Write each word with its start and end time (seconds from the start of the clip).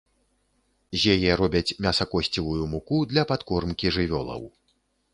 З 1.01 1.17
яе 1.17 1.29
зробяць 1.35 1.75
мясакосцевую 1.87 2.59
муку 2.75 2.97
для 3.15 3.29
падкормкі 3.33 3.87
жывёлаў. 4.01 4.43